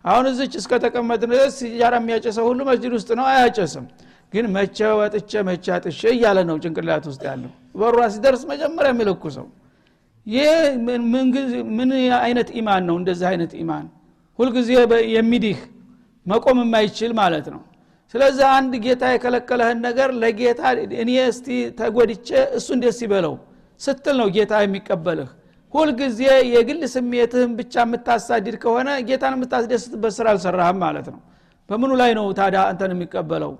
[0.05, 3.85] አሁን እዚች እስከተቀመጥ ድረስ ሲጃራ የሚያጨሰው ሁሉ መስጅድ ውስጥ ነው አያጨስም።
[4.33, 9.45] ግን መቼ ወጥቼ መቼ አጥሼ እያለ ነው ጭንቅላት ውስጥ ያለው። በሯ ሲደርስ መጀመሪያ የሚለኩ ሰው
[10.27, 10.51] ይህ
[11.77, 11.89] ምን
[12.19, 12.95] አይነት ኢማን ነው?
[13.01, 13.85] እንደዚህ አይነት ኢማን
[14.39, 14.69] ሁልጊዜ
[15.15, 15.57] የሚዲህ
[16.25, 17.61] መቆም የማይችል ማለት ነው።
[18.13, 20.61] ስለዚህ አንድ ጌታ የከለከለህን ነገር ለጌታ
[21.01, 21.47] እኔ እስቲ
[21.79, 23.33] ተጎድቼ እሱ እንዴት ሲበለው
[23.81, 25.29] ስትል ነው ጌታ የሚቀበልህ
[25.75, 26.19] ሁልጊዜ
[26.51, 31.19] የግል ስሜትህን ብቻ የምታሳድድ ከሆነ ጌታን የምታስደስትበት ስራ አልሰራህም ማለት ነው።
[31.69, 33.53] በምኑ ላይ ነው ታዲያ አንተን የሚቀበለው?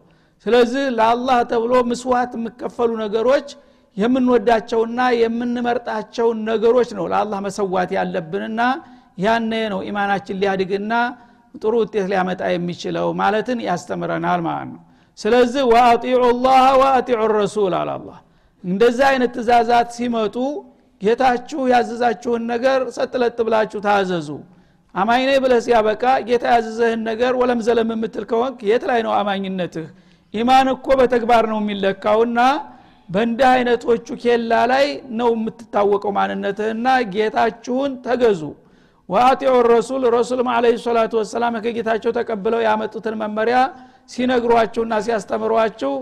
[0.46, 3.48] ስለዚህ ለአላህ ተብሎ ምስዋት የሚከፈሉ ነገሮች
[3.98, 8.62] የምንወዳቸውና የምንመርጣቸውን ነገሮች ነው ለአላህ መሰዋት ያለብንና
[9.18, 10.94] ያነ ነው ኢማናችን ሊያድግና
[11.56, 14.82] ጥሩ ውጤት ሊያመጣ የሚችለው ማለትን ያስተምረናል ማለት ነው።
[15.18, 18.10] ስለዚህ ወአጢዑ ላህ ወአጢዑ ረሱል አላላ
[18.64, 20.36] እንደዚህ አይነት ትእዛዛት ሲመጡ
[21.02, 24.30] ጌታችሁ ያዘዛችሁን ነገር ሰጥለጥ ብላችሁ ታዘዙ።
[24.96, 29.88] አማኝ ብለህ ሲያበቃ ጌታ ያዘዘህን ነገር ወለም ዘለም የምትል ከሆንክ የት ላይ ነው አማኝነትህ?
[30.34, 32.40] ኢማን እኮ በተግባር ነው የሚለካውና
[33.10, 34.86] በእንዲህ አይነቶቹ ኬላ ላይ
[35.20, 38.42] ነው የምትታወቀው ማንነትህና ጌታችሁን ተገዙ።
[39.10, 43.58] ወአጢዑ ረሱል ረሱልም አለ ሰላቱ ወሰላም ከጌታቸው ተቀብለው ያመጡትን መመሪያ
[44.10, 45.94] ሲነግሯችሁና ሲያስተምሯችሁ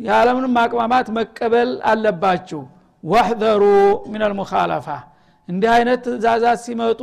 [0.00, 2.60] የዓለምንም ማቅማማት መቀበል አለባችሁ
[3.04, 3.62] ዋህዘሩ
[4.12, 4.86] ምን አልሙኻለፋ
[5.48, 7.00] እንዲህ አይነት ትእዛዛት ሲመጡ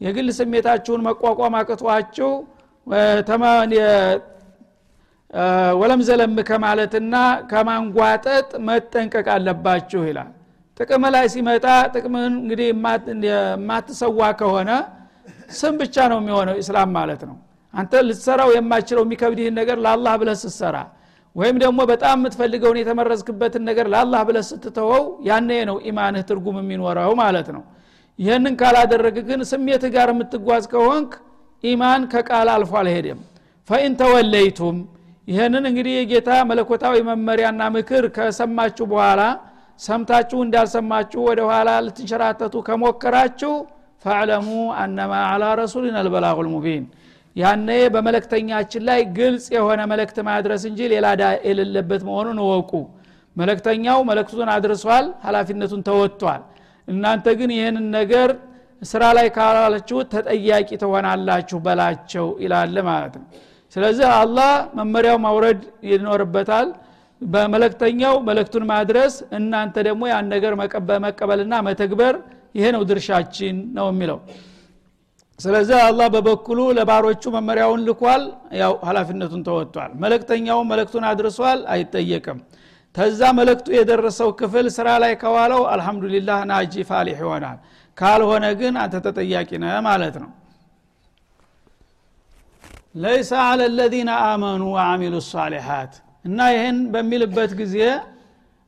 [0.00, 2.30] የግል ስሜታችሁን መቋቋም አቅቷችሁ
[5.74, 7.14] ወለም ዘለም ከማለትና
[7.50, 10.30] ከማንጓጠጥ መጠንቀቅ አለባችሁ ይላል።
[10.80, 12.68] ጥቅም ላይ ሲመጣ ጥቅምን እንግዲህ
[13.26, 14.70] የማትሰዋ ከሆነ
[15.58, 17.36] ስም ብቻ ነው የሚሆነው ኢስላም ማለት ነው።
[17.74, 20.76] አንተ ልትሰራው የማችለው የሚከብድህን ነገር ለአላህ ብለህ ስትሰራ
[21.36, 27.48] ወይም ደግሞ በጣም የምትፈልገውን የተመረዝክበትን ነገር ለአላህ ብለህ ስትተወው ያነ ነው ኢማንህ ትርጉም የሚኖረው ማለት
[27.56, 27.62] ነው።
[28.18, 31.12] ይህንን ካላደረግ ግን ስሜትህ ጋር የምትጓዝ ከሆንክ
[31.64, 33.20] ኢማን ከቃል አልፎ አልሄደም።
[33.68, 34.76] ፈኢን ተወለይቱም።
[35.28, 39.20] ይህንን እንግዲህ የጌታ መለኮታዊ መመሪያና ምክር ከሰማችሁ በኋላ
[39.80, 43.52] ሰምታችሁ እንዳልሰማችሁ ወደ ኋላ ልትንሸራተቱ ከሞከራችሁ
[44.04, 44.48] ፈዕለሙ
[44.80, 46.84] አነማ አላ ረሱሊና ልበላቁ ልሙቢን
[47.36, 52.72] ያነ በመለክተኛችን ላይ ግልጽ የሆነ መለክት ማድረስ እንጂ ሌላ ዳ የሌለበት መሆኑን እወቁ።
[53.36, 56.42] መለክተኛው መለክቱን አድርሷል ሀላፊነቱን ተወጥቷል።
[56.88, 58.30] እናንተ ግን ይህንን ነገር
[58.82, 63.26] ስራ ላይ ካላችሁ ተጠያቂ ትሆናላችሁ በላቸው ይላል ማለት ነው።
[63.76, 66.68] ስለዚህ አላህ መመሪያው ማውረድ ይኖርበታል።
[67.20, 70.52] በመለክተኛው መለክቱን ማድረስ እናንተ ደግሞ ያን ነገር
[71.04, 72.14] መቀበልና መተግበር
[72.54, 74.18] ይሄ ነው ድርሻችን ነው የሚለው
[75.38, 78.22] ስለዚህ አላህ በበኩሉ ለባሮቹ መመሪያውን ልኳል።
[78.60, 82.38] ያው ሀላፊነቱን ተወጥቷል። መለክተኛው መለክቱን አድርሷል አይጠየቅም።
[82.96, 87.58] ተዛ መለክቱ የደረሰው ክፍል ስራ ላይ ከዋለው አልሐምዱሊላህ ናጂ ፋሊሕ ይሆናል።
[87.98, 90.30] ካልሆነ ግን አንተ ተጠያቂ ነህ ማለት ነው።
[92.96, 95.94] ለይሰ አለ ለዚነ አመኑ ወአሚሉ ሳሊሓት
[96.24, 97.76] እና ይህን በሚልበት ጊዜ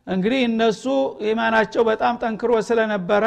[0.07, 0.83] እንግዲህ እነሱ
[1.29, 3.24] ኢማናቸው በጣም ጠንክሮ ስለነበረ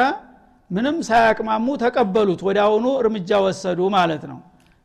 [0.72, 2.60] ምንም ሳያቅማሙ ተቀበሉት ወደ
[3.02, 4.40] እርምጃ ወሰዱ ማለት ነው።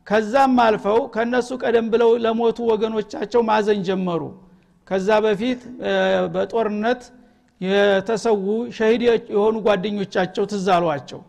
[0.06, 4.22] ከዛም አልፈው ከነሱ ቀደም ብለው ለሞቱ ወገኖቻቸው ማዘን ጀመሩ።
[4.88, 5.60] ከዛ በፊት
[6.34, 7.02] በጦርነት
[7.60, 9.02] የተሰዉ ሸሂድ
[9.34, 11.20] የሆኑ ጓደኞቻቸው ትዛሏቸው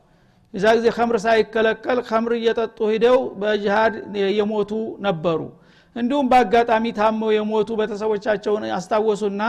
[0.54, 3.96] የዛ ጊዜ ከምር ሳይከለከል ከምር እየጠጡ ሂደው በጅሃድ
[4.38, 4.72] የሞቱ
[5.06, 5.40] ነበሩ።
[5.96, 9.42] እንዲሁም በአጋጣሚ ታመው የሞቱ ቤተሰቦቻቸውን አስታወሱና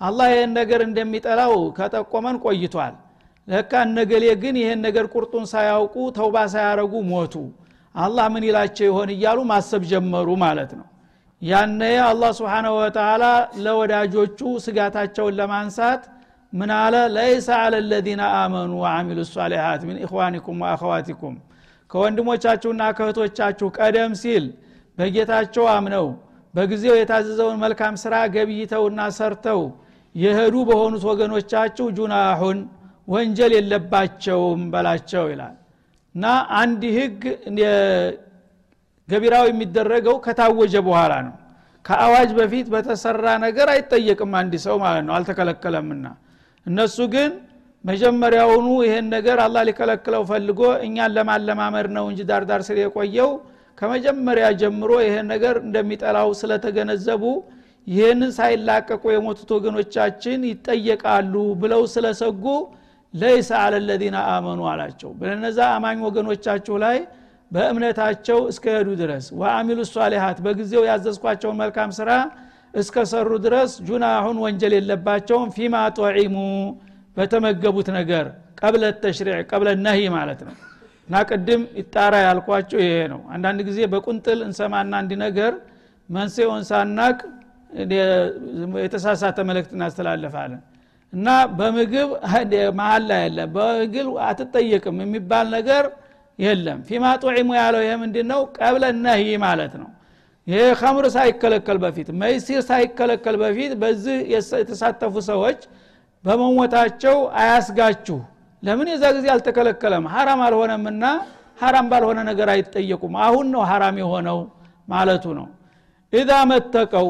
[0.00, 2.94] አላህ ይህን ነገር እንደሚጠላው ከጠቆመን ቆይቷል
[3.48, 7.34] ለካ እነገሌ ግን ይህን ነገር ቁርጡን ሳያውቁ ተውባ ሳያረጉ ሞቱ።
[7.94, 10.86] አላህ ምን ይላቸው ይሆን እያሉ ማሰብ ጀመሩ ማለት ነው።
[11.42, 13.24] ያነ አላህ ስብሓናሁ ወተላ
[13.64, 16.02] ለወዳጆቹ ስጋታቸውን ለማንሳት
[16.52, 16.94] ምን አለ?
[17.16, 21.34] ለይሰ አለ ለዚነ አመኑ ወአሚሉ ሷሊሃት ምን ኢኽዋኒኩም ወአኸዋቲኩም
[21.90, 24.44] ከወንድሞቻችሁና ከእህቶቻችሁ ቀደም ሲል
[24.98, 26.06] በጌታቸው አምነው
[26.54, 29.60] በጊዜው የታዘዘውን መልካም ስራ ገብይተውና ሰርተው
[30.14, 32.58] የሄዱ በሆኑት ወገኖቻችሁ ጁናሁን
[33.08, 35.56] ወንጀል የለባቸውም በላቸው ይላል።
[36.14, 36.26] እና
[36.60, 37.20] አንድ ህግ
[39.08, 41.34] ገቢራው የሚደረገው ከታወጀ በኋላ ነው።
[41.84, 46.06] ከአዋጅ በፊት በተሰራ ነገር አይጠየቅም አንድ ሰው ማለት ነው። አልተከለከለምና።
[46.66, 47.30] እነሱ ግን
[47.84, 53.30] መጀመሪያውኑ ይሄን ነገር አላህ ሊከለክለው ፈልጎ እኛን ለማለማመድ ነው እንጂ ዳርዳር ስር የቆየው
[53.78, 57.24] ከመጀመሪያ ጀምሮ ይሄን ነገር እንደሚጠላው ስለተገነዘቡ
[57.86, 62.44] ይህንን ሳይላቀቁ የሞቱት ወገኖቻችን ይጠየቃሉ ብለው ስለሰጉ
[63.14, 66.98] ለይሰ አለ ለዚነ አመኑ አላቸው። በነዛ አማኝ ወገኖቻችሁ ላይ
[67.50, 72.10] በእምነታቸው እስከሄዱ ድረስ ወአሚሉ ሷሊሃት በጊዜው ያዘዝኳቸውን መልካም ስራ
[72.74, 76.36] እስከሰሩ ድረስ ጁናሁን ወንጀል የለባቸውም። ፊማ ጦዒሙ
[77.16, 78.26] በተመገቡት ነገር
[78.60, 80.54] ቀብለ ተሽሪዕ ቀብለ ነሂ ማለት ነው።
[81.08, 85.52] እና ቅድም ይጣራ ያልኳቸው ይሄ ነው። አንዳንድ ጊዜ በቁንጥል እንሰማና እንዲ ነገር
[86.08, 87.16] መንስኤውን ሳናቅ
[88.82, 90.60] የተሳሳተ መልእክት እናስተላልፋለን
[91.12, 92.10] እና በምግብ
[93.08, 95.84] ላይ ያለ በግል አትጠየቅም የሚባል ነገር
[96.38, 99.88] የለም። ፊማ ጡዒሙ ያለው ይሄ ምንድ ነው ቀብለ ነህይ ማለት ነው።
[100.46, 105.60] ይሄ ከምር ሳይከለከል በፊት መይሲር ሳይከለከል በፊት በዚህ የተሳተፉ ሰዎች
[106.24, 108.18] በመሞታቸው አያስጋችሁ።
[108.62, 110.04] ለምን የዛ ጊዜ አልተከለከለም?
[110.14, 111.04] ሀራም አልሆነምና
[111.58, 114.38] ሀራም ባልሆነ ነገር አይጠየቁም። አሁን ነው ሀራም የሆነው
[114.88, 115.46] ማለቱ ነው።
[116.12, 117.08] ኢዛ መተቀው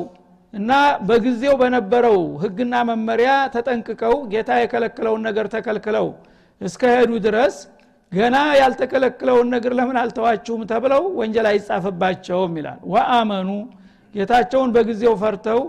[0.54, 0.72] እና
[1.08, 6.06] በጊዜው በነበረው ህግና መመሪያ ተጠንቅቀው ጌታ የከለከለውን ነገር ተከልክለው
[6.60, 7.56] እስከ ሄዱ ድረስ
[8.12, 13.48] ገና ያልተከለክለውን ነገር ለምን አልተዋችሁም ተብለው ወንጀል አይጻፍባቸውም ይላል። ወአመኑ
[14.14, 15.60] ጌታቸውን በጊዜው ፈርተው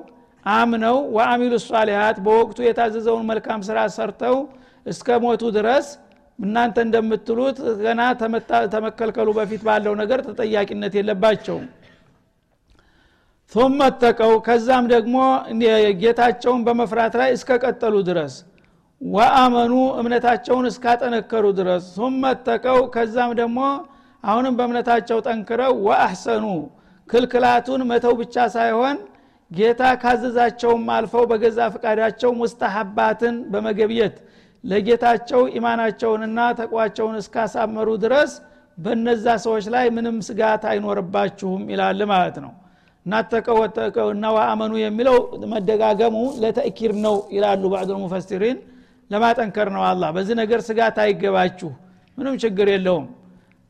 [0.46, 4.36] አምነው ወአሚሉ ሷሊሃት በወቅቱ የታዘዘውን መልካም ስራ ሰርተው
[4.86, 5.88] እስከ ሞቱ ድረስ
[6.40, 8.02] እናንተ እንደምትሉት ገና
[8.74, 11.66] ተመከልከሉ በፊት ባለው ነገር ተጠያቂነት የለባቸውም
[13.53, 15.17] ثم ተቀው ከዛም ደግሞ
[16.03, 18.35] ጌታቸውን በመፍራት ላይ እስከቀጠሉ ድረስ
[19.01, 23.61] ወአመኑ እምነታቸውን እስካጠነከሩ ድረስ ثم ተቀው ከዛም ደግሞ
[24.25, 26.45] አሁንም በእምነታቸው ጠንክረው ወአሕሰኑ
[27.09, 28.97] ክልክላቱን መተው ብቻ ሳይሆን
[29.51, 34.17] ጌታ ካዘዛቸውም አልፈው በገዛ ፍቃዳቸው ሙስተሐባትን በመገብየት
[34.65, 38.33] ለጌታቸው ኢማናቸውንና ተቋቸውን እስካሳመሩ ድረስ
[38.79, 42.53] በነዛ ሰዎች ላይ ምንም ስጋት አይኖርባችሁም ይላል ማለት ነው
[43.08, 43.60] እናተቀው
[44.14, 45.18] እና ወአመኑ የሚለው
[45.52, 48.58] መደጋገሙ ለተእኪር ነው ይላሉ ባዕዱ ሙፈሲሪን
[49.12, 51.70] ለማጠንከር ነው አላ በዚህ ነገር ስጋት አይገባችሁ
[52.18, 53.06] ምንም ችግር የለውም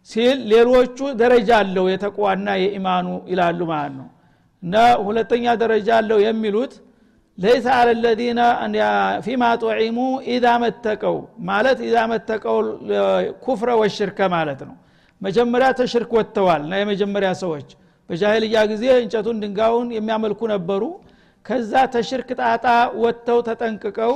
[0.09, 4.07] ሲል ሌሎቹ ደረጃ አለው የተቋና የኢማኑ ይላሉ ማለት ነው።
[4.63, 4.75] እና
[5.07, 6.73] ሁለተኛ ደረጃ አለው የሚሉት
[7.37, 8.41] ለይሰ አለ ለዚነ
[9.25, 9.97] ፊማ ጦዒሙ
[10.33, 11.17] ኢዛ መተቀው
[11.49, 12.57] ማለት ኢዛ መተቀው
[13.43, 14.75] ኩፍረ ወሽርከ ማለት ነው።
[15.21, 17.69] መጀመሪያ ተሽርክ ወጥተዋል። እና የመጀመሪያ ሰዎች
[18.09, 20.83] በጃሂልያ ጊዜ እንጨቱን ድንጋውን የሚያመልኩ ነበሩ።
[21.45, 22.65] ከዛ ተሽርክ ጣጣ
[23.01, 24.13] ወጥተው ተጠንቅቀው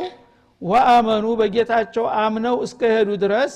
[0.61, 3.53] ወአመኑ በጌታቸው አምነው እስከሄዱ ድረስ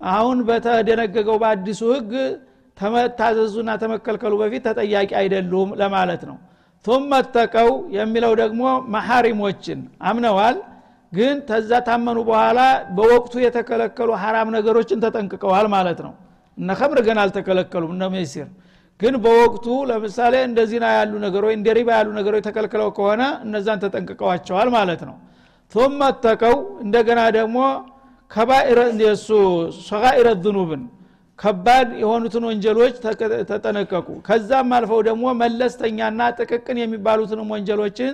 [0.00, 2.12] አሁን በተደነገገው በአዲሱ ህግ
[2.76, 6.36] ተመታዘዙና ተመከልከሉ በፊት ተጠያቂ አይደሉም ለማለት ነው።
[6.84, 8.62] ቱመ ተቀው የሚለው ደግሞ
[8.94, 10.56] መሐሪሞችን አምነዋል።
[11.12, 12.58] ግን ተዛ ታመኑ በኋላ
[12.96, 16.12] በወቅቱ የተከለከሉ ሐራም ነገሮችን ተጠንቅቀዋል ማለት ነው።
[16.58, 18.48] እነ ከምር ገና አልተከለከሉም እነ ሜሲር
[19.00, 25.02] ግን በወቅቱ ለምሳሌ እንደዚና ያሉ ነገሮች እንደ ሪባ ያሉ ነገሮች ተከልክለው ከሆነ እነዛን ተጠንቅቀዋቸዋል ማለት
[25.08, 25.16] ነው።
[25.72, 27.58] ቱመ ተቀው እንደገና ደግሞ
[28.30, 29.28] ከባኢረሱ
[29.86, 30.82] ሰጋኢረ ዝኑብን
[31.38, 32.94] ከባድ የሆኑትን ወንጀሎች
[33.50, 38.12] ተጠነቀቁ። ከዛም አልፈው ደግሞ መለስተኛና ጥቅቅን የሚባሉትንም ወንጀሎችን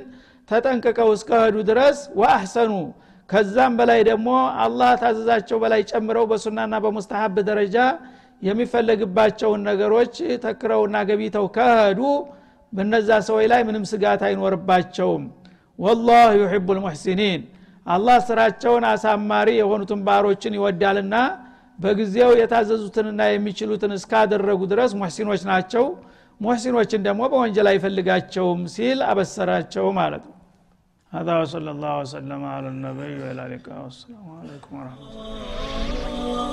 [0.48, 2.72] ተጠንቅቀው እስከሄዱ ድረስ ወአሕሰኑ
[3.28, 4.28] ከዛም በላይ ደግሞ
[4.64, 7.76] አላህ ታዘዛቸው በላይ ጨምረው በሱናና በሙስተሐብ ደረጃ
[8.41, 12.01] የሚፈለግባቸውን ነገሮች ተክረውና ገቢተው ከሄዱ
[12.73, 15.23] በነዛ ሰዎች ላይ ምንም ስጋት አይኖርባቸውም
[15.79, 17.41] ወላህ ዩሕቡ ልሙሕሲኒን
[17.85, 21.15] አላህ ስራቸውን አሳማሪ የሆኑትን ባሮችን ይወዳልና
[21.79, 25.85] በጊዜው የታዘዙትንና የሚችሉትን እስካደረጉ ድረስ ሙሕሲኖች ናቸው
[26.39, 30.35] ሙሕሲኖችን ደግሞ በወንጀል አይፈልጋቸውም ሲል አበሰራቸው ማለት ነው
[31.11, 36.51] هذا وصلى الله وسلم على النبي وعلى اله وصحبه والسلام عليكم ورحمه الله